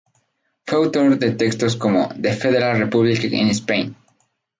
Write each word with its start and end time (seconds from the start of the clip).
Fue 0.65 0.79
autor 0.79 1.19
de 1.19 1.29
textos 1.33 1.75
como 1.75 2.09
"The 2.19 2.33
Federal 2.33 2.79
Republic 2.79 3.23
in 3.25 3.49
Spain. 3.49 3.95